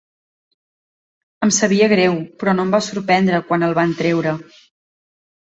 [1.47, 4.35] Em sabia greu, però no em va sorprendre quan el van treure.